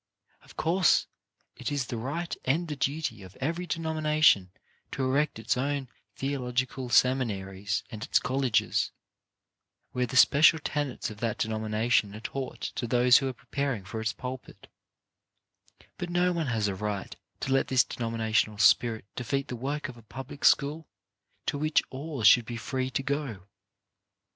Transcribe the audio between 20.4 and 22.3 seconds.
school to which all